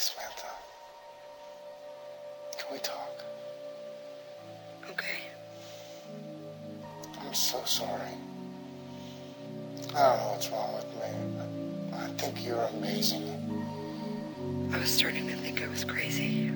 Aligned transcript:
Samantha. 0.00 0.46
Can 2.56 2.72
we 2.72 2.78
talk? 2.78 3.22
Okay. 4.88 5.18
I'm 7.20 7.34
so 7.34 7.62
sorry. 7.66 8.00
I 9.94 10.08
don't 10.08 10.16
know 10.16 10.30
what's 10.30 10.48
wrong 10.48 10.74
with 10.74 10.86
me. 10.96 11.02
I 11.92 12.06
think 12.16 12.46
you're 12.46 12.62
amazing. 12.78 13.28
I 14.72 14.78
was 14.78 14.90
starting 14.90 15.26
to 15.28 15.36
think 15.36 15.62
I 15.62 15.68
was 15.68 15.84
crazy. 15.84 16.50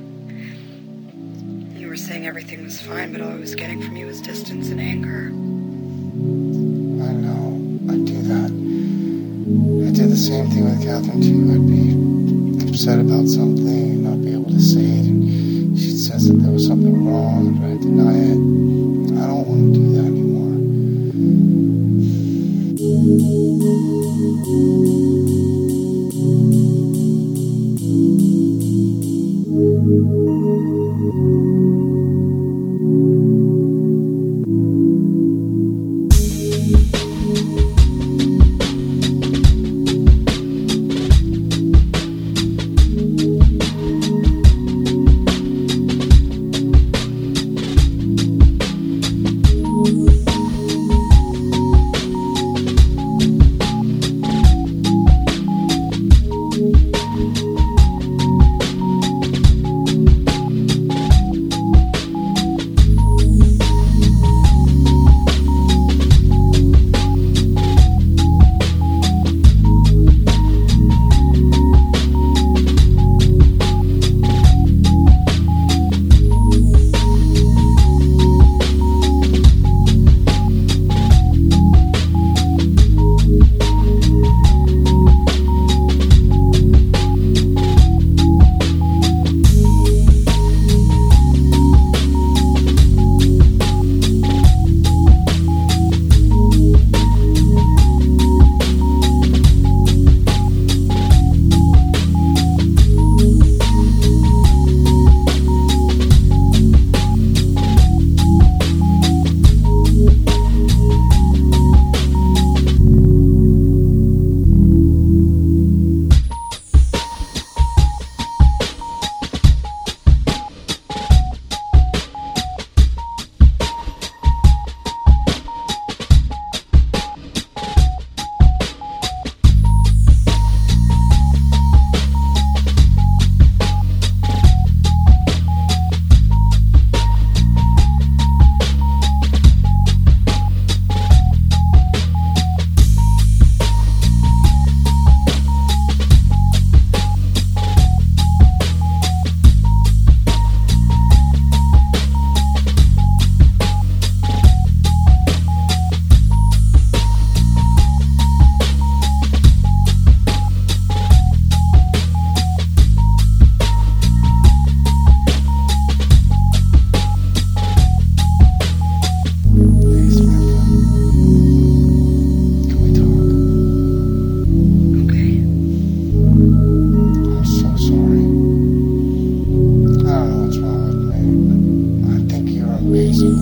You 1.79 1.89
were 1.89 1.99
saying 1.99 2.27
everything 2.27 2.65
was 2.65 2.81
fine, 2.81 3.13
but 3.13 3.21
all 3.21 3.33
I 3.33 3.37
was 3.37 3.55
getting 3.55 3.83
from 3.83 3.95
you 3.95 4.07
was 4.07 4.23
distance 4.23 4.71
and 4.71 4.81
anger. 4.81 5.27
I 7.05 7.13
know. 7.13 7.61
I 7.93 7.97
do 7.99 8.23
that. 8.23 8.51
I 9.87 9.93
did 9.93 10.09
the 10.09 10.17
same 10.17 10.49
thing 10.49 10.65
with 10.65 10.83
Catherine 10.83 11.21
too. 11.21 11.53
I'd 11.53 11.67
be 11.69 11.84
upset 12.75 12.99
about 12.99 13.29
something 13.29 13.67
and 13.67 14.03
not 14.03 14.21
be 14.21 14.33
able 14.33 14.51
to 14.51 14.59
say 14.59 14.81
it, 14.81 15.07
and 15.07 15.79
she'd 15.79 15.97
says 15.97 16.27
that 16.27 16.35
there 16.39 16.51
was 16.51 16.67
something 16.67 17.07
wrong, 17.07 17.55
but 17.61 17.71
I'd 17.71 17.81
deny 17.81 18.19
it. 18.35 18.64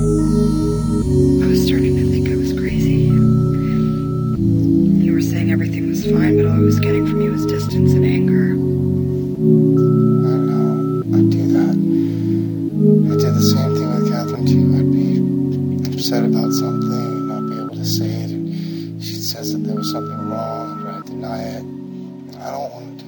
I 0.03 1.47
was 1.47 1.65
starting 1.65 1.97
to 1.97 2.11
think 2.11 2.29
I 2.29 2.35
was 2.35 2.53
crazy. 2.59 3.07
You 5.05 5.13
were 5.13 5.23
saying 5.23 5.53
everything 5.53 5.89
was 5.89 6.05
fine, 6.05 6.37
but 6.37 6.47
all 6.47 6.57
I 6.57 6.59
was 6.59 6.81
getting 6.81 7.07
from 7.07 7.21
you 7.21 7.31
was 7.31 7.47
distance 7.47 7.93
and 7.93 8.05
anger. 8.05 8.51
I 8.53 10.35
know. 10.49 11.03
I 11.15 11.21
do 11.31 11.43
that. 11.55 11.77
I 13.13 13.17
did 13.17 13.35
the 13.35 13.43
same 13.43 13.75
thing 13.77 13.91
with 13.95 14.11
Catherine 14.11 14.45
too. 14.45 14.75
I'd 14.75 14.91
be 14.91 15.95
upset 15.95 16.25
about 16.25 16.51
something 16.53 17.29
not 17.29 17.47
be 17.49 17.55
able 17.59 17.77
to 17.77 17.85
say 17.85 18.07
it, 18.07 18.31
and 18.33 19.03
she'd 19.03 19.23
says 19.23 19.53
that 19.53 19.59
there 19.61 19.77
was 19.77 19.93
something 19.93 20.19
wrong, 20.29 20.83
but 20.83 20.95
I'd 20.95 21.05
deny 21.05 21.43
it. 21.45 21.65
I 22.41 22.51
don't 22.51 22.73
want 22.73 22.99
to 22.99 23.07